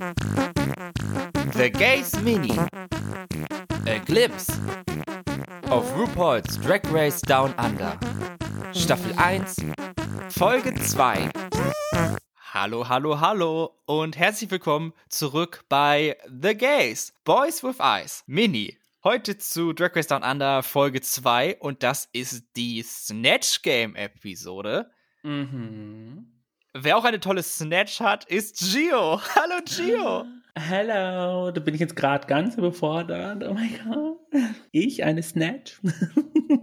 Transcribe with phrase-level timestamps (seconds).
[0.00, 2.58] The Gays Mini.
[3.86, 4.48] A glimpse
[5.70, 7.98] of RuPaul's Drag Race Down Under.
[8.72, 9.56] Staffel 1,
[10.30, 11.28] Folge 2.
[12.54, 18.78] Hallo, hallo, hallo und herzlich willkommen zurück bei The Gays, Boys with Eyes, Mini.
[19.04, 24.90] Heute zu Drag Race Down Under Folge 2 und das ist die Snatch Game Episode.
[25.22, 26.39] Mhm.
[26.72, 29.20] Wer auch eine tolle Snatch hat, ist Gio.
[29.34, 30.24] Hallo Gio.
[30.56, 33.42] Hello, da bin ich jetzt gerade ganz überfordert.
[33.44, 34.18] Oh mein Gott.
[34.70, 35.80] Ich eine Snatch?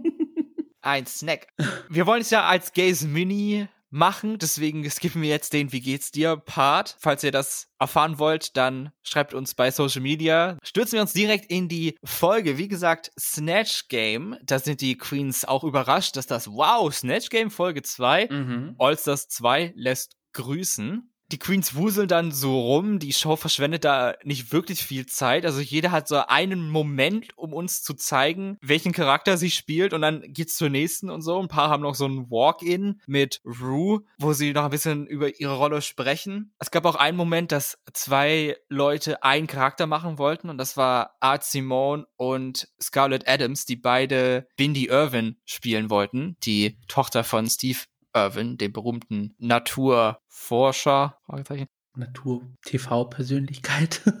[0.80, 1.48] Ein Snack.
[1.90, 4.38] Wir wollen es ja als Gays Mini machen.
[4.38, 6.96] Deswegen skippen wir jetzt den Wie geht's dir Part.
[6.98, 10.58] Falls ihr das erfahren wollt, dann schreibt uns bei Social Media.
[10.62, 12.58] Stürzen wir uns direkt in die Folge.
[12.58, 14.36] Wie gesagt, Snatch Game.
[14.42, 18.28] Da sind die Queens auch überrascht, dass das Wow, Snatch Game Folge 2.
[18.30, 18.74] Mhm.
[18.78, 22.98] Allstars 2 lässt grüßen die Queens wuseln dann so rum.
[22.98, 25.44] Die Show verschwendet da nicht wirklich viel Zeit.
[25.44, 29.92] Also jeder hat so einen Moment, um uns zu zeigen, welchen Charakter sie spielt.
[29.92, 31.38] Und dann geht's zur nächsten und so.
[31.38, 35.38] Ein paar haben noch so ein Walk-in mit Rue, wo sie noch ein bisschen über
[35.38, 36.54] ihre Rolle sprechen.
[36.58, 40.48] Es gab auch einen Moment, dass zwei Leute einen Charakter machen wollten.
[40.48, 46.36] Und das war Art Simone und Scarlett Adams, die beide Bindi Irvin spielen wollten.
[46.44, 47.78] Die Tochter von Steve
[48.14, 51.18] Irwin, dem berühmten Naturforscher.
[51.94, 54.02] Natur-TV-Persönlichkeit.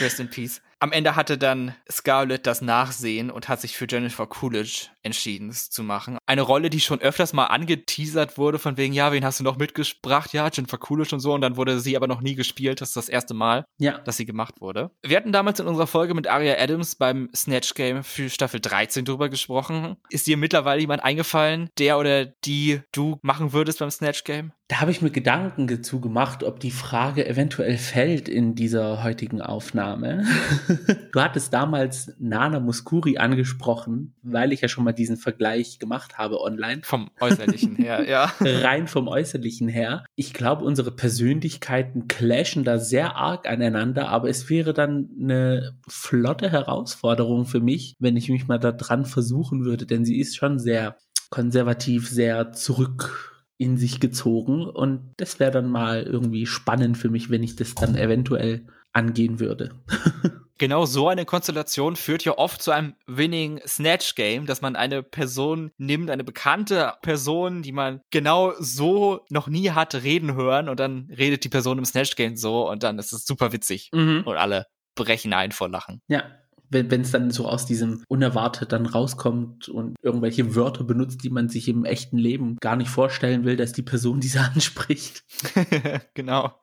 [0.00, 0.62] Rest in Peace.
[0.80, 5.70] Am Ende hatte dann Scarlett das Nachsehen und hat sich für Jennifer Coolidge entschieden, es
[5.70, 6.18] zu machen.
[6.26, 9.56] Eine Rolle, die schon öfters mal angeteasert wurde, von wegen, ja, wen hast du noch
[9.56, 10.32] mitgebracht?
[10.32, 11.32] Ja, Jennifer Coolidge und so.
[11.32, 12.80] Und dann wurde sie aber noch nie gespielt.
[12.80, 13.98] Das ist das erste Mal, ja.
[13.98, 14.90] dass sie gemacht wurde.
[15.02, 19.04] Wir hatten damals in unserer Folge mit Aria Adams beim Snatch Game für Staffel 13
[19.04, 19.96] drüber gesprochen.
[20.10, 24.52] Ist dir mittlerweile jemand eingefallen, der oder die du machen würdest beim Snatch Game?
[24.68, 29.40] Da habe ich mir Gedanken dazu gemacht, ob die Frage eventuell fällt in dieser heutigen
[29.40, 30.26] Aufnahme.
[31.12, 36.42] du hattest damals Nana Muskuri angesprochen, weil ich ja schon mal diesen Vergleich gemacht habe
[36.42, 36.82] online.
[36.84, 38.30] Vom Äußerlichen her, ja.
[38.40, 40.04] Rein vom Äußerlichen her.
[40.16, 46.50] Ich glaube, unsere Persönlichkeiten clashen da sehr arg aneinander, aber es wäre dann eine flotte
[46.50, 50.58] Herausforderung für mich, wenn ich mich mal da dran versuchen würde, denn sie ist schon
[50.58, 50.98] sehr
[51.30, 57.28] konservativ, sehr zurück in sich gezogen und das wäre dann mal irgendwie spannend für mich,
[57.28, 59.74] wenn ich das dann eventuell angehen würde.
[60.58, 65.02] genau so eine Konstellation führt ja oft zu einem Winning Snatch Game, dass man eine
[65.02, 70.78] Person nimmt, eine bekannte Person, die man genau so noch nie hat reden hören und
[70.78, 74.22] dann redet die Person im Snatch Game so und dann ist es super witzig mhm.
[74.24, 76.02] und alle brechen ein vor Lachen.
[76.08, 76.24] Ja,
[76.70, 81.48] wenn es dann so aus diesem Unerwartet dann rauskommt und irgendwelche Wörter benutzt, die man
[81.48, 85.24] sich im echten Leben gar nicht vorstellen will, dass die Person diese anspricht.
[86.14, 86.58] genau.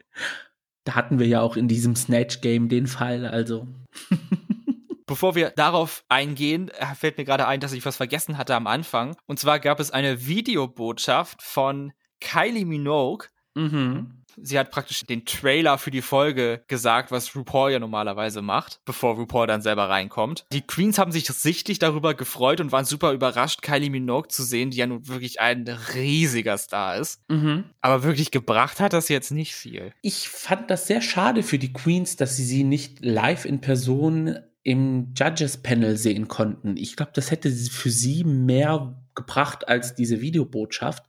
[0.84, 3.68] Da hatten wir ja auch in diesem Snatch-Game den Fall, also.
[5.08, 8.68] Bevor wir darauf eingehen, äh, fällt mir gerade ein, dass ich was vergessen hatte am
[8.68, 9.16] Anfang.
[9.28, 13.28] Und zwar gab es eine Videobotschaft von Kylie Minogue.
[13.56, 18.80] Mhm sie hat praktisch den Trailer für die Folge gesagt, was RuPaul ja normalerweise macht,
[18.86, 20.46] bevor RuPaul dann selber reinkommt.
[20.52, 24.72] Die Queens haben sich sichtlich darüber gefreut und waren super überrascht, Kylie Minogue zu sehen,
[24.72, 27.22] die ja nun wirklich ein riesiger Star ist.
[27.30, 27.66] Mhm.
[27.82, 29.92] Aber wirklich gebracht hat das jetzt nicht viel.
[30.02, 34.38] Ich fand das sehr schade für die Queens, dass sie sie nicht live in Person
[34.64, 36.76] im Judges Panel sehen konnten.
[36.76, 41.04] Ich glaube, das hätte für sie mehr gebracht als diese Videobotschaft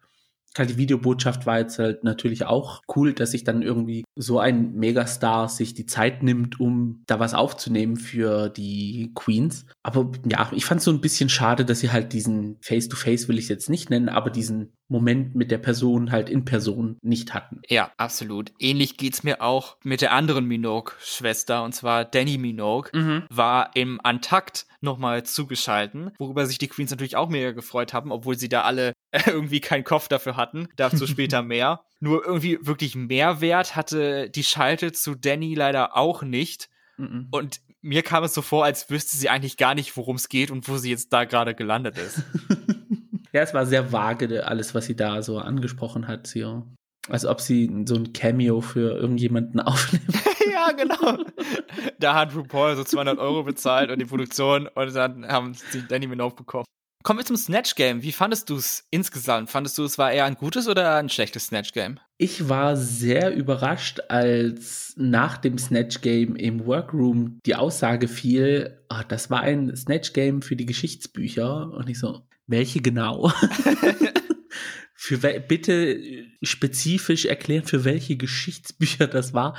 [0.58, 4.74] halt die Videobotschaft war jetzt halt natürlich auch cool, dass sich dann irgendwie so ein
[4.74, 9.66] Megastar sich die Zeit nimmt, um da was aufzunehmen für die Queens.
[9.82, 13.28] Aber ja, ich fand es so ein bisschen schade, dass sie halt diesen Face-to-Face -face
[13.28, 17.34] will ich jetzt nicht nennen, aber diesen Moment mit der Person halt in Person nicht
[17.34, 17.60] hatten.
[17.68, 18.52] Ja, absolut.
[18.58, 23.24] Ähnlich geht's mir auch mit der anderen Minogue-Schwester, und zwar Danny Minogue, mhm.
[23.28, 28.38] war im Antakt nochmal zugeschalten, worüber sich die Queens natürlich auch mega gefreut haben, obwohl
[28.38, 28.92] sie da alle
[29.26, 30.68] irgendwie keinen Kopf dafür hatten.
[30.76, 31.82] Dazu später mehr.
[32.00, 36.70] Nur irgendwie wirklich Mehrwert hatte die Schalte zu Danny leider auch nicht.
[36.96, 37.28] Mhm.
[37.30, 40.50] Und mir kam es so vor, als wüsste sie eigentlich gar nicht, worum es geht
[40.50, 42.22] und wo sie jetzt da gerade gelandet ist.
[43.32, 46.26] Ja, es war sehr vage, alles, was sie da so angesprochen hat.
[46.26, 46.66] So.
[47.08, 50.04] Als ob sie so ein Cameo für irgendjemanden aufnimmt.
[50.52, 51.24] ja, genau.
[51.98, 56.06] Da hat RuPaul so 200 Euro bezahlt und die Produktion und dann haben sie Danny
[56.06, 56.64] Minogue bekommen.
[57.06, 58.02] Kommen wir zum Snatch Game.
[58.02, 59.48] Wie fandest du es insgesamt?
[59.48, 62.00] Fandest du, es war eher ein gutes oder ein schlechtes Snatch Game?
[62.18, 69.02] Ich war sehr überrascht, als nach dem Snatch Game im Workroom die Aussage fiel, oh,
[69.06, 71.70] das war ein Snatch Game für die Geschichtsbücher.
[71.70, 73.30] Und ich so, welche genau?
[75.06, 79.56] für bitte spezifisch erklären, für welche Geschichtsbücher das war.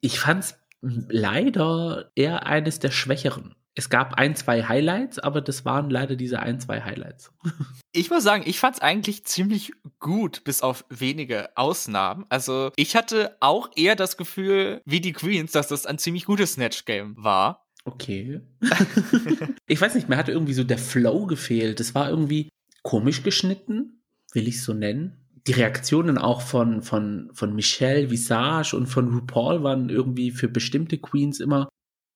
[0.00, 3.54] Ich fand's leider eher eines der schwächeren.
[3.76, 7.32] Es gab ein, zwei Highlights, aber das waren leider diese ein, zwei Highlights.
[7.94, 12.24] Ich muss sagen, ich fand's eigentlich ziemlich gut, bis auf wenige Ausnahmen.
[12.30, 16.54] Also ich hatte auch eher das Gefühl, wie die Queens, dass das ein ziemlich gutes
[16.54, 17.66] Snatch-Game war.
[17.84, 18.40] Okay.
[19.66, 21.80] ich weiß nicht, mir hatte irgendwie so der Flow gefehlt.
[21.80, 22.48] Das war irgendwie
[22.82, 24.01] komisch geschnitten,
[24.32, 25.18] will ich so nennen.
[25.46, 30.98] Die Reaktionen auch von, von, von Michelle Visage und von RuPaul waren irgendwie für bestimmte
[30.98, 31.68] Queens immer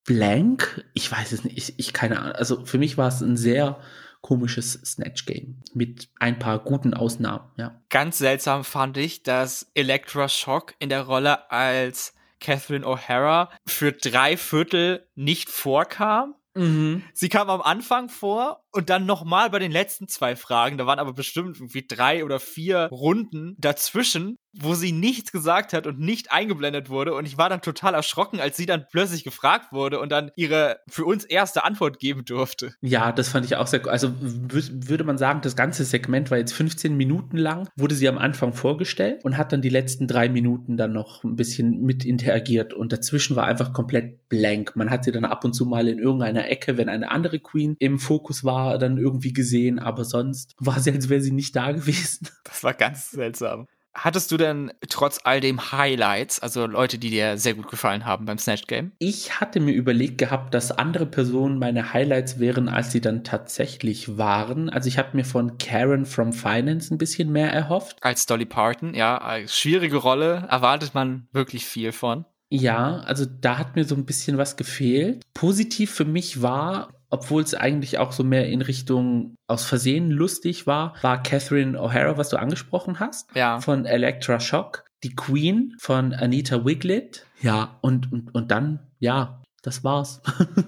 [0.05, 0.85] blank.
[0.95, 2.33] Ich weiß es nicht, ich, ich keine Ahnung.
[2.33, 3.81] Also für mich war es ein sehr
[4.21, 7.81] komisches Snatch-Game mit ein paar guten Ausnahmen, ja.
[7.91, 14.37] Ganz seltsam fand ich, dass Electra Shock in der Rolle als Catherine O'Hara für drei
[14.37, 16.35] Viertel nicht vorkam.
[16.55, 17.03] Mhm.
[17.13, 20.79] Sie kam am Anfang vor und dann nochmal bei den letzten zwei Fragen.
[20.79, 25.87] Da waren aber bestimmt irgendwie drei oder vier Runden dazwischen, wo sie nichts gesagt hat
[25.87, 27.15] und nicht eingeblendet wurde.
[27.15, 30.79] Und ich war dann total erschrocken, als sie dann plötzlich gefragt wurde und dann ihre
[30.89, 32.75] für uns erste Antwort geben durfte.
[32.81, 33.91] Ja, das fand ich auch sehr cool.
[33.91, 38.19] Also würde man sagen, das ganze Segment war jetzt 15 Minuten lang, wurde sie am
[38.19, 42.75] Anfang vorgestellt und hat dann die letzten drei Minuten dann noch ein bisschen mit interagiert.
[42.75, 44.75] Und dazwischen war einfach komplett blank.
[44.75, 47.77] Man hat sie dann ab und zu mal in irgendeiner Ecke, wenn eine andere Queen
[47.79, 49.79] im Fokus war, dann irgendwie gesehen.
[49.79, 52.29] Aber sonst war sie, als wäre sie nicht da gewesen.
[52.45, 53.67] Das war ganz seltsam.
[53.97, 58.27] Hattest du denn trotz all dem Highlights, also Leute, die dir sehr gut gefallen haben
[58.27, 58.93] beim Snatch Game?
[58.99, 64.19] Ich hatte mir überlegt gehabt, dass andere Personen meine Highlights wären, als sie dann tatsächlich
[64.19, 64.69] waren.
[64.69, 67.97] Also ich habe mir von Karen from Finance ein bisschen mehr erhofft.
[68.03, 72.27] Als Dolly Parton, ja, schwierige Rolle, erwartet man wirklich viel von.
[72.51, 75.25] Ja, also da hat mir so ein bisschen was gefehlt.
[75.33, 80.67] Positiv für mich war, obwohl es eigentlich auch so mehr in Richtung aus Versehen lustig
[80.67, 83.61] war, war Catherine O'Hara, was du angesprochen hast, ja.
[83.61, 89.85] von Electra Shock, die Queen von Anita Wiglet, ja, und, und, und dann, ja, das
[89.85, 90.23] war's.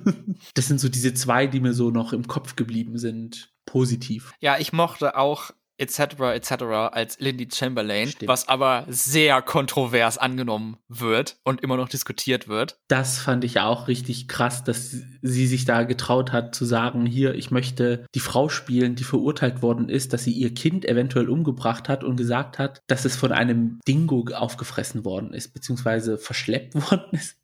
[0.54, 3.50] das sind so diese zwei, die mir so noch im Kopf geblieben sind.
[3.64, 4.32] Positiv.
[4.40, 6.34] Ja, ich mochte auch etc.
[6.34, 6.62] etc.
[6.92, 8.28] als Lindy Chamberlain, Stimmt.
[8.28, 12.78] was aber sehr kontrovers angenommen wird und immer noch diskutiert wird.
[12.88, 17.34] Das fand ich auch richtig krass, dass sie sich da getraut hat zu sagen, hier,
[17.34, 21.88] ich möchte die Frau spielen, die verurteilt worden ist, dass sie ihr Kind eventuell umgebracht
[21.88, 27.12] hat und gesagt hat, dass es von einem Dingo aufgefressen worden ist, beziehungsweise verschleppt worden
[27.12, 27.36] ist.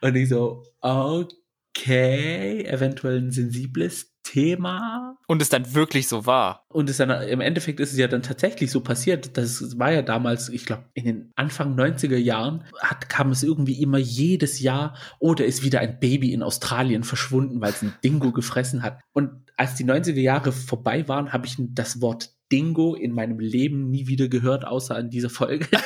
[0.00, 5.16] Und ich so, okay, eventuell ein sensibles Thema.
[5.26, 6.66] Und es dann wirklich so war.
[6.68, 9.38] Und es dann, im Endeffekt ist es ja dann tatsächlich so passiert.
[9.38, 13.80] Das war ja damals, ich glaube, in den Anfang 90er Jahren hat, kam es irgendwie
[13.80, 17.94] immer jedes Jahr, oder oh, ist wieder ein Baby in Australien verschwunden, weil es ein
[18.04, 19.00] Dingo gefressen hat.
[19.12, 23.90] Und als die 90er Jahre vorbei waren, habe ich das Wort Dingo in meinem Leben
[23.90, 25.66] nie wieder gehört, außer an dieser Folge.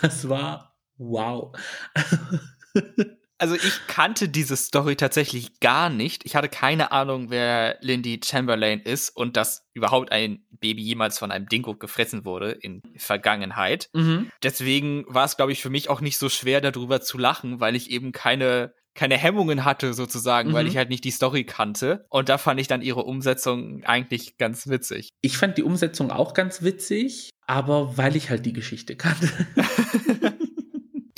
[0.00, 1.56] das war wow.
[3.38, 6.26] Also ich kannte diese Story tatsächlich gar nicht.
[6.26, 11.30] Ich hatte keine Ahnung, wer Lindy Chamberlain ist und dass überhaupt ein Baby jemals von
[11.30, 13.90] einem Dingo gefressen wurde in Vergangenheit.
[13.92, 14.30] Mhm.
[14.42, 17.76] Deswegen war es, glaube ich, für mich auch nicht so schwer, darüber zu lachen, weil
[17.76, 20.54] ich eben keine keine Hemmungen hatte sozusagen, mhm.
[20.54, 22.04] weil ich halt nicht die Story kannte.
[22.08, 25.10] Und da fand ich dann ihre Umsetzung eigentlich ganz witzig.
[25.20, 29.30] Ich fand die Umsetzung auch ganz witzig, aber weil ich halt die Geschichte kannte.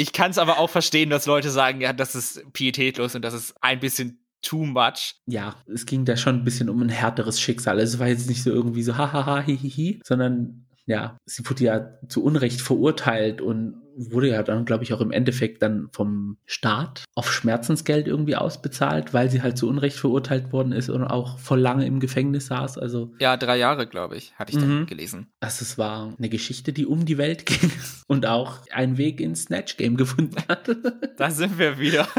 [0.00, 3.34] Ich kann es aber auch verstehen, dass Leute sagen, ja, das ist pietätlos und das
[3.34, 5.16] ist ein bisschen too much.
[5.26, 7.78] Ja, es ging da schon ein bisschen um ein härteres Schicksal.
[7.78, 12.24] Es war jetzt nicht so irgendwie so hahaha, hihihi, sondern ja, sie wurde ja zu
[12.24, 17.32] Unrecht verurteilt und wurde ja dann, glaube ich, auch im Endeffekt dann vom Staat auf
[17.32, 21.86] Schmerzensgeld irgendwie ausbezahlt, weil sie halt zu Unrecht verurteilt worden ist und auch voll lange
[21.86, 22.78] im Gefängnis saß.
[22.78, 24.68] Also ja, drei Jahre, glaube ich, hatte ich mhm.
[24.68, 25.32] dann gelesen.
[25.40, 27.70] Also es war eine Geschichte, die um die Welt ging
[28.06, 30.70] und auch einen Weg ins Snatch Game gefunden hat.
[31.16, 32.06] da sind wir wieder.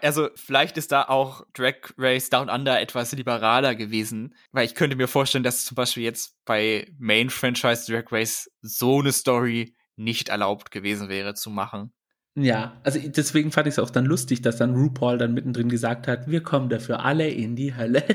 [0.00, 4.96] Also vielleicht ist da auch Drag Race Down Under etwas liberaler gewesen, weil ich könnte
[4.96, 10.28] mir vorstellen, dass zum Beispiel jetzt bei Main Franchise Drag Race so eine Story nicht
[10.28, 11.92] erlaubt gewesen wäre zu machen.
[12.36, 16.08] Ja, also deswegen fand ich es auch dann lustig, dass dann RuPaul dann mittendrin gesagt
[16.08, 18.02] hat, wir kommen dafür alle in die Hölle.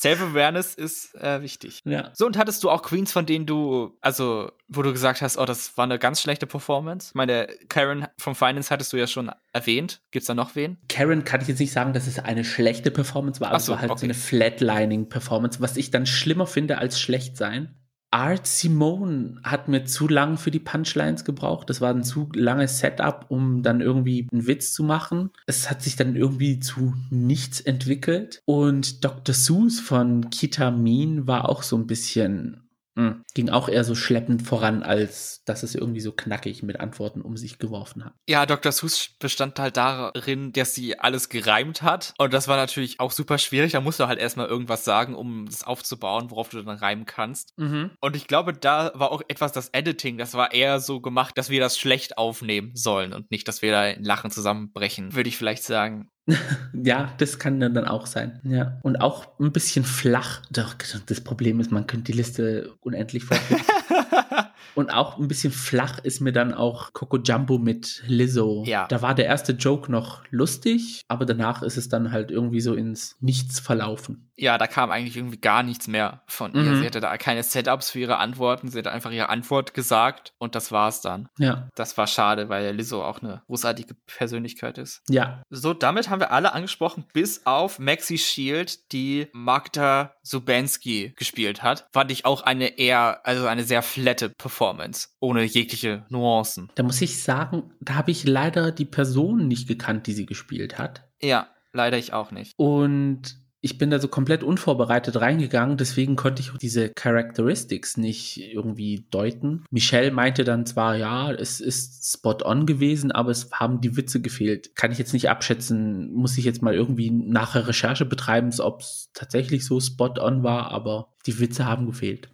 [0.00, 1.82] Self-Awareness ist äh, wichtig.
[1.84, 2.10] Ja.
[2.14, 5.44] So, und hattest du auch Queens, von denen du, also, wo du gesagt hast, oh,
[5.44, 7.08] das war eine ganz schlechte Performance?
[7.10, 10.00] Ich meine, Karen vom Finance hattest du ja schon erwähnt.
[10.10, 10.78] Gibt's da noch wen?
[10.88, 13.76] Karen kann ich jetzt nicht sagen, dass es eine schlechte Performance war, aber so, es
[13.76, 14.00] war halt okay.
[14.00, 17.74] so eine Flatlining-Performance, was ich dann schlimmer finde als schlecht sein.
[18.10, 21.70] Art Simone hat mir zu lang für die Punchlines gebraucht.
[21.70, 25.30] Das war ein zu langes Setup, um dann irgendwie einen Witz zu machen.
[25.46, 28.42] Es hat sich dann irgendwie zu nichts entwickelt.
[28.46, 29.34] Und Dr.
[29.34, 32.62] Seuss von Kitamin war auch so ein bisschen
[33.00, 33.24] Mhm.
[33.34, 37.36] Ging auch eher so schleppend voran, als dass es irgendwie so knackig mit Antworten um
[37.36, 38.14] sich geworfen hat.
[38.28, 38.72] Ja, Dr.
[38.72, 42.14] Seuss bestand halt darin, dass sie alles gereimt hat.
[42.18, 43.72] Und das war natürlich auch super schwierig.
[43.72, 47.56] Da musst du halt erstmal irgendwas sagen, um das aufzubauen, worauf du dann reimen kannst.
[47.56, 47.90] Mhm.
[48.00, 50.18] Und ich glaube, da war auch etwas das Editing.
[50.18, 53.72] Das war eher so gemacht, dass wir das schlecht aufnehmen sollen und nicht, dass wir
[53.72, 56.08] da in Lachen zusammenbrechen, würde ich vielleicht sagen.
[56.72, 58.40] ja, das kann dann auch sein.
[58.44, 58.78] Ja.
[58.82, 60.42] Und auch ein bisschen flach.
[60.50, 60.74] Doch,
[61.06, 63.62] das Problem ist, man könnte die Liste unendlich fortführen.
[64.74, 68.64] Und auch ein bisschen flach ist mir dann auch Coco Jumbo mit Lizzo.
[68.66, 68.86] Ja.
[68.86, 72.74] Da war der erste Joke noch lustig, aber danach ist es dann halt irgendwie so
[72.74, 76.62] ins Nichts verlaufen ja, da kam eigentlich irgendwie gar nichts mehr von ihr.
[76.62, 76.80] Mhm.
[76.80, 78.68] Sie hatte da keine Setups für ihre Antworten.
[78.68, 81.28] Sie hat einfach ihre Antwort gesagt und das war's dann.
[81.38, 81.68] Ja.
[81.74, 85.02] Das war schade, weil Lizzo auch eine großartige Persönlichkeit ist.
[85.10, 85.42] Ja.
[85.50, 91.86] So, damit haben wir alle angesprochen, bis auf Maxi Shield, die Magda Subanski gespielt hat.
[91.92, 96.70] Fand ich auch eine eher, also eine sehr flatte Performance, ohne jegliche Nuancen.
[96.76, 100.78] Da muss ich sagen, da habe ich leider die Person nicht gekannt, die sie gespielt
[100.78, 101.08] hat.
[101.20, 102.54] Ja, leider ich auch nicht.
[102.56, 109.06] Und ich bin da so komplett unvorbereitet reingegangen, deswegen konnte ich diese Characteristics nicht irgendwie
[109.10, 109.64] deuten.
[109.70, 114.20] Michelle meinte dann zwar, ja, es ist spot on gewesen, aber es haben die Witze
[114.22, 114.74] gefehlt.
[114.76, 119.10] Kann ich jetzt nicht abschätzen, muss ich jetzt mal irgendwie nachher Recherche betreiben, ob es
[119.12, 122.28] tatsächlich so spot on war, aber die Witze haben gefehlt.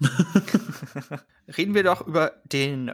[1.56, 2.92] Reden wir doch über den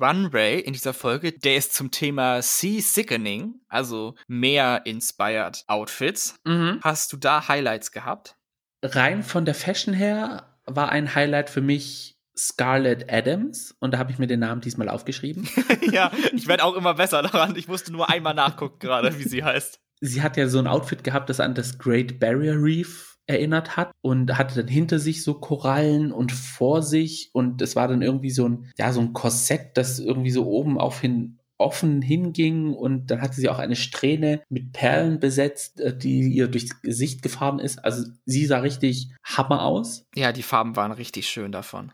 [0.00, 1.32] Runway in dieser Folge.
[1.32, 6.36] Der ist zum Thema Sea Sickening, also mehr inspired Outfits.
[6.44, 6.80] Mhm.
[6.82, 8.36] Hast du da Highlights gehabt?
[8.82, 14.10] Rein von der Fashion her war ein Highlight für mich Scarlett Adams und da habe
[14.10, 15.48] ich mir den Namen diesmal aufgeschrieben.
[15.92, 17.54] ja, ich werde auch immer besser daran.
[17.56, 19.80] Ich musste nur einmal nachgucken gerade, wie sie heißt.
[20.00, 23.92] Sie hat ja so ein Outfit gehabt, das an das Great Barrier Reef erinnert hat
[24.02, 28.30] und hatte dann hinter sich so Korallen und vor sich und es war dann irgendwie
[28.30, 33.10] so ein, ja, so ein Korsett, das irgendwie so oben auf hin offen hinging und
[33.10, 37.60] dann hatte sie auch eine Strähne mit Perlen besetzt, äh, die ihr durchs Gesicht gefahren
[37.60, 37.84] ist.
[37.84, 40.04] Also sie sah richtig Hammer aus.
[40.14, 41.92] Ja, die Farben waren richtig schön davon.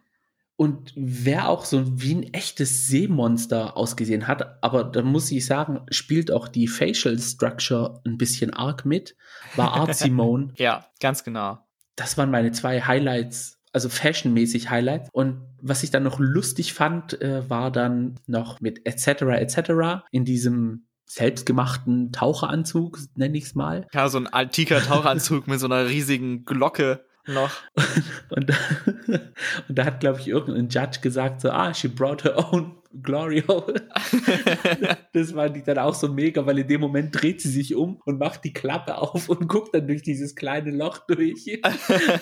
[0.61, 5.81] Und wer auch so wie ein echtes Seemonster ausgesehen hat, aber da muss ich sagen,
[5.89, 9.17] spielt auch die Facial Structure ein bisschen arg mit,
[9.57, 10.53] war Art Simone.
[10.57, 11.61] ja, ganz genau.
[11.97, 15.09] Das waren meine zwei Highlights, also fashionmäßig Highlights.
[15.13, 19.23] Und was ich dann noch lustig fand, äh, war dann noch mit etc.
[19.41, 20.05] etc.
[20.11, 23.87] in diesem selbstgemachten Taucheranzug, nenne ich es mal.
[23.95, 27.53] Ja, so ein antiker Taucheranzug mit so einer riesigen Glocke noch.
[28.31, 28.51] Und,
[29.69, 33.43] und da hat, glaube ich, irgendein Judge gesagt, so, ah, she brought her own glory
[33.43, 33.75] hole.
[35.13, 38.01] das war die dann auch so mega, weil in dem Moment dreht sie sich um
[38.05, 41.61] und macht die Klappe auf und guckt dann durch dieses kleine Loch durch.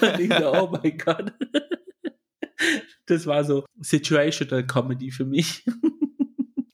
[0.00, 1.32] und ich so, oh mein Gott.
[3.06, 5.64] Das war so Situational Comedy für mich.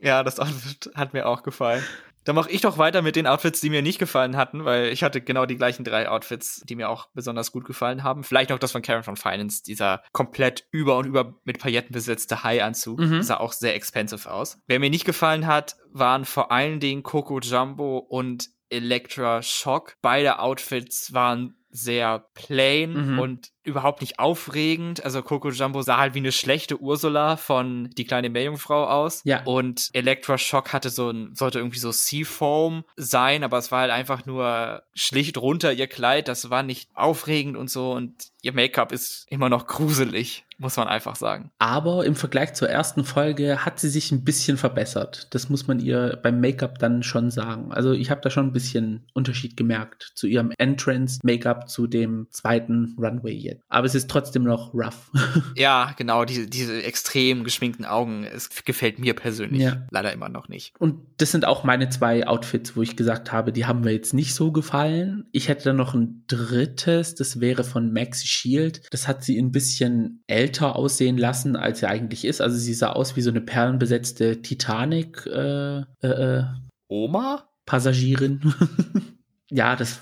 [0.00, 1.82] Ja, das hat mir auch gefallen.
[2.24, 5.02] Dann mache ich doch weiter mit den Outfits, die mir nicht gefallen hatten, weil ich
[5.02, 8.24] hatte genau die gleichen drei Outfits, die mir auch besonders gut gefallen haben.
[8.24, 12.42] Vielleicht noch das von Karen von Finance, dieser komplett über und über mit Pailletten besetzte
[12.42, 12.98] High-Anzug.
[12.98, 13.22] Mhm.
[13.22, 14.58] Sah auch sehr expensive aus.
[14.66, 19.96] Wer mir nicht gefallen hat, waren vor allen Dingen Coco Jumbo und Electra Shock.
[20.02, 23.18] Beide Outfits waren sehr plain mhm.
[23.18, 25.04] und überhaupt nicht aufregend.
[25.04, 29.22] Also Coco Jumbo sah halt wie eine schlechte Ursula von Die kleine Meerjungfrau aus.
[29.24, 29.42] Ja.
[29.42, 34.24] Und Electroshock hatte so ein, sollte irgendwie so Seafoam sein, aber es war halt einfach
[34.24, 36.28] nur schlicht runter ihr Kleid.
[36.28, 40.88] Das war nicht aufregend und so und ihr Make-up ist immer noch gruselig muss man
[40.88, 41.50] einfach sagen.
[41.58, 45.28] Aber im Vergleich zur ersten Folge hat sie sich ein bisschen verbessert.
[45.34, 47.70] Das muss man ihr beim Make-up dann schon sagen.
[47.70, 52.96] Also ich habe da schon ein bisschen Unterschied gemerkt zu ihrem Entrance-Make-up zu dem zweiten
[52.98, 53.62] Runway jetzt.
[53.68, 55.12] Aber es ist trotzdem noch rough.
[55.54, 59.86] ja, genau, diese, diese extrem geschminkten Augen, es gefällt mir persönlich ja.
[59.90, 60.72] leider immer noch nicht.
[60.78, 64.14] Und das sind auch meine zwei Outfits, wo ich gesagt habe, die haben mir jetzt
[64.14, 65.28] nicht so gefallen.
[65.30, 68.80] Ich hätte dann noch ein drittes, das wäre von Maxi Shield.
[68.90, 72.40] Das hat sie ein bisschen älter älter aussehen lassen, als sie eigentlich ist.
[72.40, 75.26] Also sie sah aus wie so eine perlenbesetzte Titanic.
[75.26, 76.44] Äh, äh, äh
[76.88, 77.48] Oma?
[77.66, 78.54] Passagierin.
[79.50, 80.00] ja, das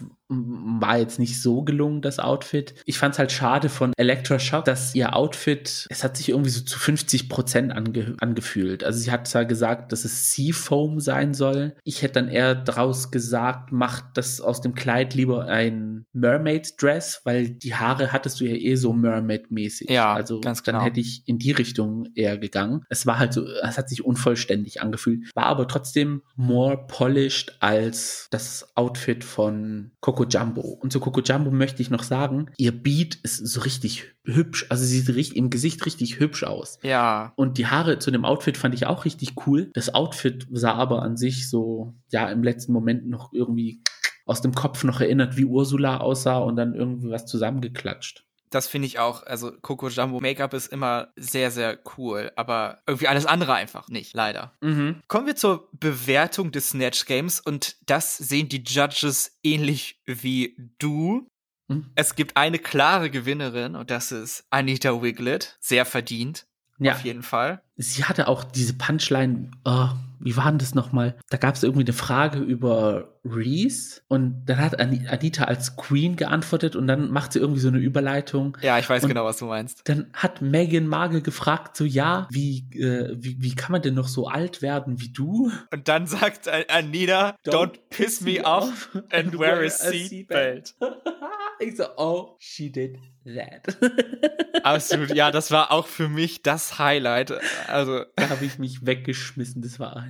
[0.80, 2.74] war jetzt nicht so gelungen, das Outfit.
[2.86, 6.50] Ich fand es halt schade von Electra Shock, dass ihr Outfit, es hat sich irgendwie
[6.50, 8.84] so zu 50 Prozent ange angefühlt.
[8.84, 11.74] Also sie hat zwar gesagt, dass es Seafoam sein soll.
[11.84, 17.50] Ich hätte dann eher draus gesagt, macht das aus dem Kleid lieber ein Mermaid-Dress, weil
[17.50, 19.90] die Haare hattest du ja eh so Mermaid-mäßig.
[19.90, 20.78] Ja, also ganz genau.
[20.78, 22.84] dann hätte ich in die Richtung eher gegangen.
[22.88, 28.28] Es war halt so, es hat sich unvollständig angefühlt, war aber trotzdem more polished als
[28.30, 30.60] das Outfit von Coco Coco Jumbo.
[30.60, 34.66] Und zu Coco Jumbo möchte ich noch sagen, ihr Beat ist so richtig hübsch.
[34.68, 36.78] Also sie sieht richtig, im Gesicht richtig hübsch aus.
[36.82, 37.32] Ja.
[37.36, 39.70] Und die Haare zu dem Outfit fand ich auch richtig cool.
[39.74, 43.82] Das Outfit sah aber an sich so, ja, im letzten Moment noch irgendwie
[44.24, 48.24] aus dem Kopf noch erinnert, wie Ursula aussah und dann irgendwie was zusammengeklatscht.
[48.52, 49.22] Das finde ich auch.
[49.24, 54.14] Also Coco Jumbo Make-up ist immer sehr, sehr cool, aber irgendwie alles andere einfach nicht,
[54.14, 54.52] leider.
[54.60, 55.02] Mhm.
[55.08, 61.26] Kommen wir zur Bewertung des Snatch Games und das sehen die Judges ähnlich wie du.
[61.68, 61.90] Mhm.
[61.94, 65.56] Es gibt eine klare Gewinnerin und das ist Anita Wiglet.
[65.60, 66.46] Sehr verdient.
[66.78, 66.92] Ja.
[66.92, 67.62] Auf jeden Fall.
[67.76, 69.88] Sie hatte auch diese Punchline, oh,
[70.22, 71.16] wie war denn das nochmal?
[71.30, 76.16] Da gab es irgendwie eine Frage über Reese und dann hat Ani- Anita als Queen
[76.16, 78.56] geantwortet und dann macht sie irgendwie so eine Überleitung.
[78.62, 79.88] Ja, ich weiß genau, was du meinst.
[79.88, 84.08] Dann hat Megan Markle gefragt, so ja, wie, äh, wie, wie kann man denn noch
[84.08, 85.52] so alt werden wie du?
[85.72, 90.74] Und dann sagt An- Anita, don't, piss me off and wear a seatbelt.
[91.64, 93.76] ich so, oh, she did that.
[94.62, 97.32] Absolut, ja, das war auch für mich das Highlight.
[97.68, 99.62] Also, da habe ich mich weggeschmissen.
[99.62, 100.06] Das war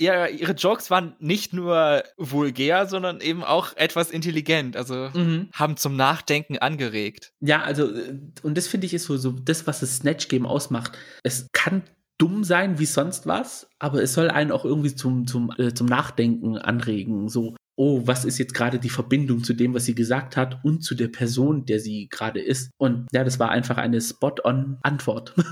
[0.00, 4.76] ja, ihre Jokes waren nicht nur vulgär, sondern eben auch etwas intelligent.
[4.76, 5.48] Also, mhm.
[5.52, 7.32] haben zum Nachdenken angeregt.
[7.40, 7.90] Ja, also,
[8.42, 10.96] und das finde ich ist so, so das, was das Snatch-Game ausmacht.
[11.22, 11.82] Es kann
[12.20, 15.86] dumm sein wie sonst was, aber es soll einen auch irgendwie zum, zum, äh, zum
[15.86, 17.28] Nachdenken anregen.
[17.28, 20.82] So, oh, was ist jetzt gerade die Verbindung zu dem, was sie gesagt hat und
[20.82, 22.70] zu der Person, der sie gerade ist.
[22.76, 25.34] Und ja, das war einfach eine Spot-on-Antwort.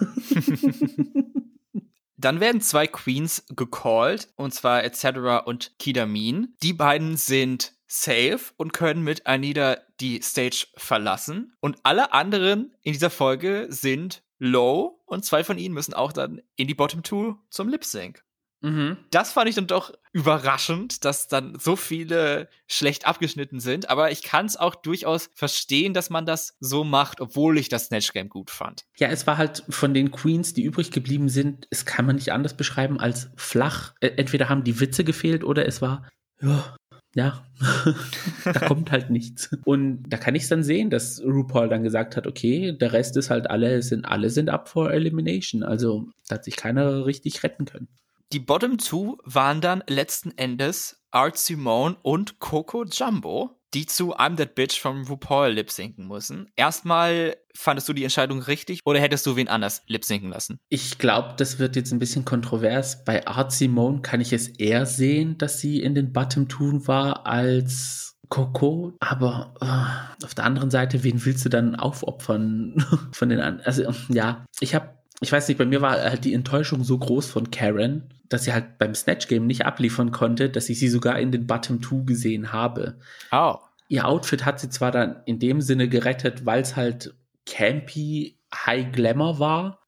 [2.18, 5.46] Dann werden zwei Queens gecallt, und zwar Etc.
[5.46, 6.54] und Kidamin.
[6.62, 11.54] Die beiden sind safe und können mit Anita die Stage verlassen.
[11.60, 16.42] Und alle anderen in dieser Folge sind low und zwei von ihnen müssen auch dann
[16.56, 18.22] in die Bottom Two zum Lip Sync.
[18.60, 18.96] Mhm.
[19.10, 23.90] Das fand ich dann doch überraschend, dass dann so viele schlecht abgeschnitten sind.
[23.90, 27.86] Aber ich kann es auch durchaus verstehen, dass man das so macht, obwohl ich das
[27.86, 28.84] Snatch Game gut fand.
[28.96, 32.32] Ja, es war halt von den Queens, die übrig geblieben sind, es kann man nicht
[32.32, 33.94] anders beschreiben als flach.
[34.00, 36.08] Äh, Entweder haben die Witze gefehlt oder es war,
[36.40, 36.76] ja,
[37.14, 37.44] ja,
[38.44, 39.50] da kommt halt nichts.
[39.64, 43.30] Und da kann ich dann sehen, dass RuPaul dann gesagt hat, okay, der Rest ist
[43.30, 45.62] halt alle, sind alle sind up for elimination.
[45.62, 47.88] Also da hat sich keiner richtig retten können.
[48.30, 54.36] Die Bottom Two waren dann letzten Endes Art Simone und Coco Jumbo, die zu I'm
[54.36, 56.52] That Bitch vom RuPaul lip-sinken müssen.
[56.54, 60.60] Erstmal, fandest du die Entscheidung richtig oder hättest du wen anders lip-sinken lassen?
[60.68, 63.02] Ich glaube, das wird jetzt ein bisschen kontrovers.
[63.02, 67.26] Bei Art Simone kann ich es eher sehen, dass sie in den Bottom Two war
[67.26, 73.40] als Coco, aber äh, auf der anderen Seite, wen willst du dann aufopfern von den
[73.40, 73.66] anderen?
[73.66, 77.30] Also ja, ich habe, ich weiß nicht, bei mir war halt die Enttäuschung so groß
[77.30, 81.18] von Karen, dass sie halt beim Snatch Game nicht abliefern konnte, dass ich sie sogar
[81.18, 82.98] in den Bottom Two gesehen habe.
[83.32, 83.56] Oh.
[83.88, 87.14] Ihr Outfit hat sie zwar dann in dem Sinne gerettet, weil es halt
[87.46, 89.78] campy, high glamour war,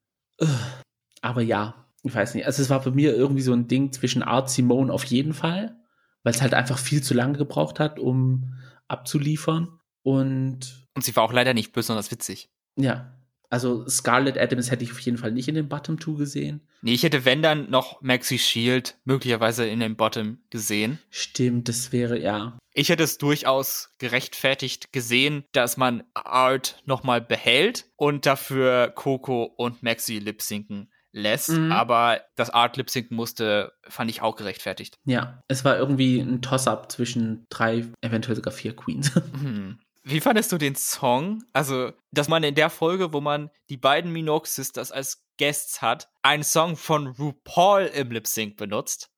[1.21, 2.47] aber ja, ich weiß nicht.
[2.47, 5.77] Also es war bei mir irgendwie so ein Ding zwischen Art Simone auf jeden Fall,
[6.23, 8.55] weil es halt einfach viel zu lange gebraucht hat, um
[8.89, 9.69] abzuliefern.
[10.03, 12.49] Und Und sie war auch leider nicht besonders witzig.
[12.77, 13.15] ja,
[13.51, 16.61] also Scarlett Adams hätte ich auf jeden Fall nicht in den Bottom Two gesehen.
[16.83, 20.99] Nee, ich hätte, wenn dann, noch Maxi Shield möglicherweise in den Bottom gesehen.
[21.11, 22.57] Stimmt, das wäre ja.
[22.73, 29.83] Ich hätte es durchaus gerechtfertigt gesehen, dass man Art nochmal behält und dafür Coco und
[29.83, 31.51] Maxi lip-sinken lässt.
[31.51, 31.73] Mhm.
[31.73, 34.97] Aber das Art lip-sinken musste, fand ich auch gerechtfertigt.
[35.05, 39.13] Ja, es war irgendwie ein Toss-up zwischen drei, eventuell sogar vier Queens.
[39.41, 39.79] Hm.
[40.03, 41.43] Wie fandest du den Song?
[41.53, 46.09] Also, dass man in der Folge, wo man die beiden Minogue Sisters als Guests hat,
[46.23, 49.11] einen Song von RuPaul im Lip Sync benutzt.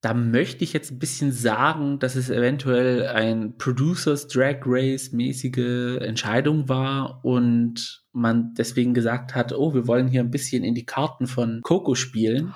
[0.00, 5.98] Da möchte ich jetzt ein bisschen sagen, dass es eventuell ein Producers Drag Race mäßige
[6.00, 10.86] Entscheidung war und man deswegen gesagt hat, oh, wir wollen hier ein bisschen in die
[10.86, 12.54] Karten von Coco spielen.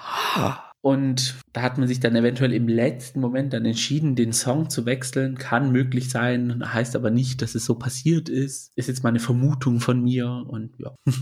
[0.83, 4.85] Und da hat man sich dann eventuell im letzten Moment dann entschieden, den Song zu
[4.85, 5.39] wechseln.
[5.39, 8.73] Kann möglich sein, heißt aber nicht, dass es so passiert ist.
[8.75, 10.95] Ist jetzt mal eine Vermutung von mir und ja.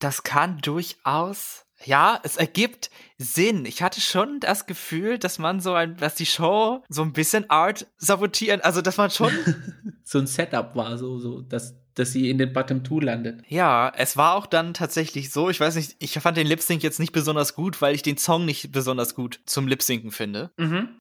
[0.00, 1.64] Das kann durchaus.
[1.82, 3.64] Ja, es ergibt Sinn.
[3.64, 7.48] Ich hatte schon das Gefühl, dass man so ein, dass die Show so ein bisschen
[7.48, 9.32] Art sabotieren, also dass man schon,
[10.04, 13.42] so ein Setup war, so, so, dass, dass sie in den Bottom Two landet.
[13.48, 15.50] ja, es war auch dann tatsächlich so.
[15.50, 18.18] Ich weiß nicht, ich fand den Lip Sync jetzt nicht besonders gut, weil ich den
[18.18, 20.50] Song nicht besonders gut zum Lip Synken finde.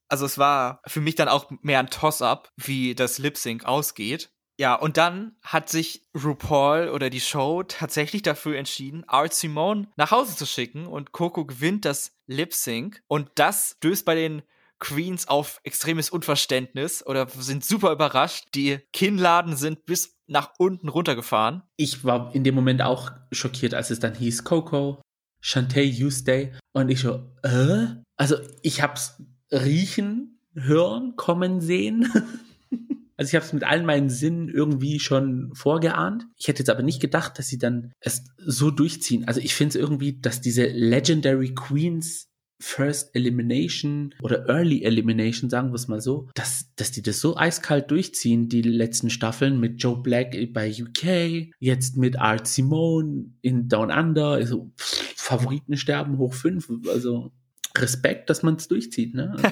[0.07, 4.29] Also es war für mich dann auch mehr ein Toss-up, wie das Lip Sync ausgeht.
[4.59, 10.11] Ja, und dann hat sich RuPaul oder die Show tatsächlich dafür entschieden, Art Simone nach
[10.11, 14.43] Hause zu schicken und Coco gewinnt das Lip Sync und das stößt bei den
[14.79, 18.49] Queens auf extremes Unverständnis oder sind super überrascht.
[18.53, 21.61] Die Kinnladen sind bis nach unten runtergefahren.
[21.77, 25.01] Ich war in dem Moment auch schockiert, als es dann hieß Coco,
[25.39, 26.51] Shantae, You Stay.
[26.73, 27.87] Und ich so, äh?
[28.17, 32.11] Also ich hab's riechen, hören, kommen sehen.
[33.15, 36.25] Also ich habe es mit allen meinen Sinnen irgendwie schon vorgeahnt.
[36.35, 39.27] Ich hätte jetzt aber nicht gedacht, dass sie dann es so durchziehen.
[39.27, 42.32] Also ich finde es irgendwie, dass diese Legendary Queens
[42.63, 47.35] First Elimination oder Early Elimination, sagen wir es mal so, dass, dass die das so
[47.35, 53.67] eiskalt durchziehen, die letzten Staffeln mit Joe Black bei UK, jetzt mit Art Simone in
[53.67, 57.33] Down Under, also pff, Favoriten sterben hoch fünf, also
[57.77, 59.35] Respekt, dass man es durchzieht, ne?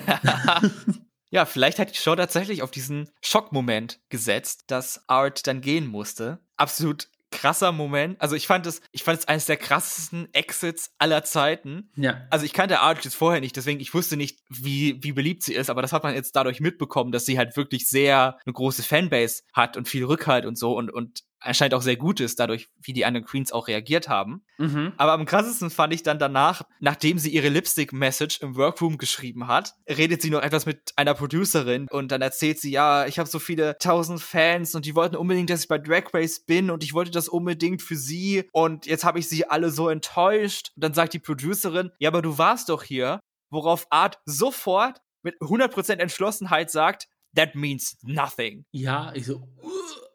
[1.34, 6.39] Ja, vielleicht hat die Show tatsächlich auf diesen Schockmoment gesetzt, dass Art dann gehen musste.
[6.58, 8.22] Absolut krasser Moment.
[8.22, 11.89] Also ich fand es, ich fand es eines der krassesten Exits aller Zeiten.
[11.96, 12.28] Ja.
[12.30, 15.54] Also ich kannte Art jetzt vorher nicht, deswegen ich wusste nicht, wie, wie beliebt sie
[15.54, 18.84] ist, aber das hat man jetzt dadurch mitbekommen, dass sie halt wirklich sehr eine große
[18.84, 22.69] Fanbase hat und viel Rückhalt und so und, und anscheinend auch sehr gut ist, dadurch,
[22.82, 24.45] wie die anderen Queens auch reagiert haben.
[24.58, 24.93] Mhm.
[24.97, 29.73] Aber am krassesten fand ich dann danach, nachdem sie ihre Lipstick-Message im Workroom geschrieben hat,
[29.89, 33.39] redet sie noch etwas mit einer Producerin und dann erzählt sie, ja, ich habe so
[33.39, 36.93] viele tausend Fans und die wollten unbedingt, dass ich bei Drag Race bin und ich
[36.93, 40.71] wollte das unbedingt für sie und jetzt habe ich sie alle so enttäuscht.
[40.75, 45.36] Und dann sagt die Producerin, ja, aber du warst doch hier, worauf Art sofort mit
[45.39, 48.65] 100% Entschlossenheit sagt, that means nothing.
[48.71, 49.47] Ja, ich so,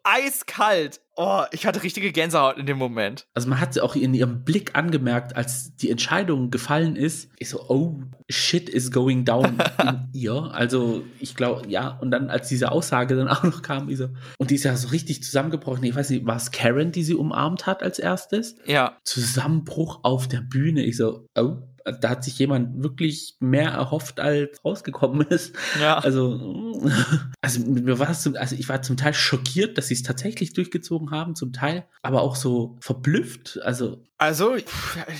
[0.07, 1.01] Eiskalt.
[1.17, 3.27] Oh, ich hatte richtige Gänsehaut in dem Moment.
[3.33, 7.29] Also man hat sie auch in ihrem Blick angemerkt, als die Entscheidung gefallen ist.
[7.39, 10.51] Ich so, oh, shit is going down in ihr.
[10.53, 11.97] Also ich glaube, ja.
[11.97, 14.77] Und dann, als diese Aussage dann auch noch kam, ich so, und die ist ja
[14.77, 15.83] so richtig zusammengebrochen.
[15.83, 18.55] Ich weiß nicht, war es Karen, die sie umarmt hat als erstes?
[18.65, 18.97] Ja.
[19.03, 20.83] Zusammenbruch auf der Bühne.
[20.83, 21.57] Ich so, oh,
[21.91, 25.55] da hat sich jemand wirklich mehr erhofft, als rausgekommen ist.
[25.79, 25.97] Ja.
[25.97, 26.81] Also,
[27.41, 31.11] also mir war zum, also ich war zum Teil schockiert, dass sie es tatsächlich durchgezogen
[31.11, 33.59] haben, zum Teil, aber auch so verblüfft.
[33.63, 34.55] Also, Also,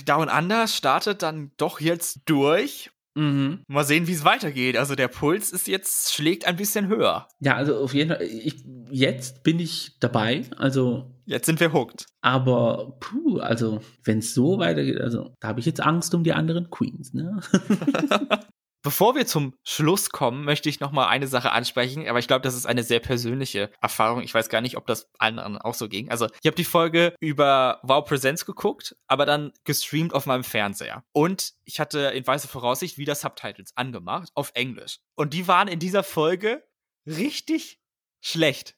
[0.06, 2.90] Down Under startet dann doch jetzt durch.
[3.14, 3.60] mhm.
[3.66, 4.76] Mal sehen, wie es weitergeht.
[4.76, 7.28] Also der Puls ist jetzt, schlägt ein bisschen höher.
[7.40, 10.44] ja, also auf jeden Fall, ich, jetzt bin ich dabei.
[10.56, 12.06] Also, Jetzt sind wir hooked.
[12.22, 16.32] aber puh, also wenn es so weitergeht, also da habe ich jetzt Angst um die
[16.32, 17.40] anderen Queens, ne?
[18.82, 22.42] Bevor wir zum Schluss kommen, möchte ich noch mal eine Sache ansprechen, aber ich glaube,
[22.42, 24.22] das ist eine sehr persönliche Erfahrung.
[24.22, 26.10] Ich weiß gar nicht, ob das allen anderen auch so ging.
[26.10, 31.04] Also, ich habe die Folge über Wow Presents geguckt, aber dann gestreamt auf meinem Fernseher.
[31.12, 35.00] Und ich hatte in weißer Voraussicht wieder Subtitles angemacht auf Englisch.
[35.16, 36.62] Und die waren in dieser Folge
[37.04, 37.80] richtig
[38.20, 38.77] schlecht.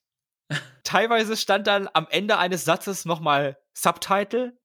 [0.85, 4.59] Teilweise stand dann am Ende eines Satzes noch mal Subtitle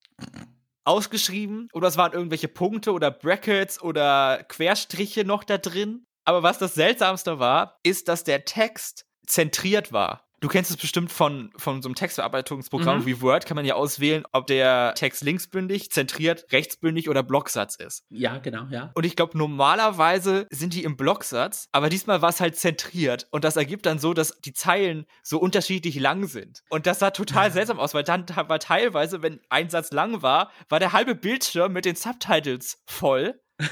[0.84, 6.06] ausgeschrieben oder es waren irgendwelche Punkte oder Brackets oder Querstriche noch da drin.
[6.26, 10.25] Aber was das Seltsamste war, ist, dass der Text zentriert war.
[10.42, 13.06] Du kennst es bestimmt von, von so einem Textverarbeitungsprogramm Mhm.
[13.06, 18.04] wie Word, kann man ja auswählen, ob der Text linksbündig, zentriert, rechtsbündig oder Blocksatz ist.
[18.10, 18.92] ja, genau, ja.
[18.94, 23.28] Und ich glaube, normalerweise sind die im Blocksatz, aber diesmal war es halt zentriert.
[23.32, 26.64] Und das ergibt dann so, dass die Zeilen so unterschiedlich lang sind.
[26.70, 30.52] Und das sah total seltsam aus, weil dann war teilweise, wenn ein Satz lang war,
[30.70, 33.40] war der halbe Bildschirm mit den Subtitles voll.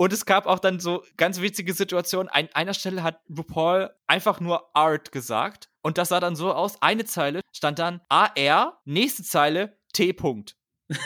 [0.00, 2.28] Und es gab auch dann so ganz witzige Situationen.
[2.28, 5.70] An einer Stelle hat RuPaul einfach nur Art gesagt.
[5.82, 6.80] Und das sah dann so aus.
[6.80, 10.12] Eine Zeile stand dann AR, nächste Zeile T.
[10.12, 10.54] -Punkt.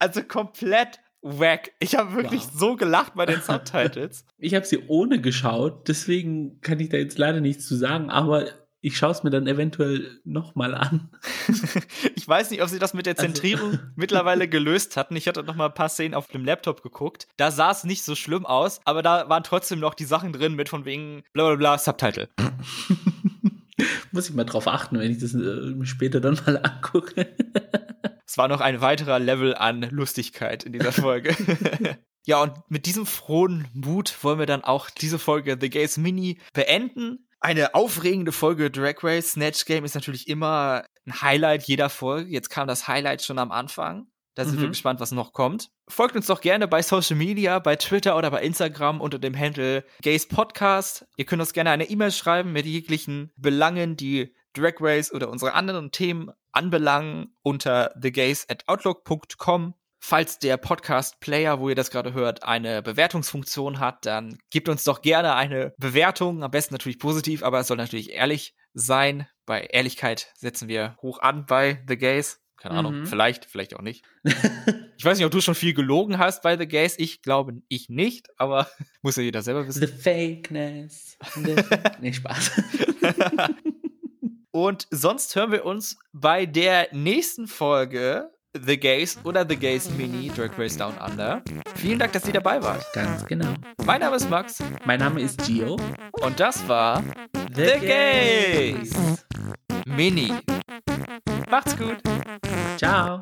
[0.00, 1.70] also komplett wack.
[1.78, 2.52] Ich habe wirklich Wow.
[2.52, 4.26] so gelacht bei den Subtitles.
[4.38, 8.46] Ich habe sie ohne geschaut, deswegen kann ich da jetzt leider nichts zu sagen, aber
[8.84, 11.08] ich schaue es mir dann eventuell nochmal an.
[12.16, 15.14] ich weiß nicht, ob sie das mit der Also- Zentrierung mittlerweile gelöst hatten.
[15.16, 17.28] Ich hatte noch mal ein paar Szenen auf dem Laptop geguckt.
[17.36, 20.54] Da sah es nicht so schlimm aus, aber da waren trotzdem noch die Sachen drin
[20.54, 22.28] mit von wegen bla bla bla Subtitle.
[24.12, 27.28] Muss ich mal drauf achten, wenn ich das äh, später dann mal angucke.
[28.26, 31.34] Es war noch ein weiterer Level an Lustigkeit in dieser Folge.
[32.26, 36.38] ja, und mit diesem frohen Mut wollen wir dann auch diese Folge The Gays Mini
[36.52, 37.26] beenden.
[37.44, 39.32] Eine aufregende Folge Drag Race.
[39.32, 42.30] Snatch Game ist natürlich immer ein Highlight jeder Folge.
[42.30, 44.06] Jetzt kam das Highlight schon am Anfang.
[44.34, 44.72] Da sind wir Mhm.
[44.72, 45.68] gespannt, was noch kommt.
[45.88, 49.84] Folgt uns doch gerne bei Social Media, bei Twitter oder bei Instagram unter dem Handle
[50.02, 51.04] Gays Podcast.
[51.16, 55.52] Ihr könnt uns gerne eine E-Mail schreiben mit jeglichen Belangen, die Drag Race oder unsere
[55.54, 59.74] anderen Themen anbelangen unter thegays at outlook.com.
[60.04, 65.00] Falls der Podcast-Player, wo ihr das gerade hört, eine Bewertungsfunktion hat, dann gebt uns doch
[65.00, 66.42] gerne eine Bewertung.
[66.42, 69.28] Am besten natürlich positiv, aber es soll natürlich ehrlich sein.
[69.46, 72.40] Bei Ehrlichkeit setzen wir hoch an bei The Gays.
[72.56, 73.06] Keine Ahnung, Mhm.
[73.06, 74.04] vielleicht, vielleicht auch nicht.
[74.98, 76.96] Ich weiß nicht, ob du schon viel gelogen hast bei The Gays.
[76.98, 78.68] Ich glaube, ich nicht, aber
[79.02, 79.86] muss ja jeder selber wissen.
[79.86, 81.16] The Fakeness.
[81.34, 82.52] The fake nee, Spaß.
[84.52, 90.28] Und sonst hören wir uns bei der nächsten Folge The Gays oder The Gays Mini
[90.28, 91.42] Drag Race Down Under.
[91.74, 92.84] Vielen Dank, dass ihr dabei wart.
[92.92, 93.54] Ganz genau.
[93.84, 94.58] Mein Name ist Max.
[94.84, 95.78] Mein Name ist Gio.
[96.20, 97.02] Und das war
[97.54, 98.90] The, The Gays.
[98.90, 99.26] Gays
[99.86, 100.32] Mini.
[101.50, 101.96] Macht's gut.
[102.76, 103.20] Ciao.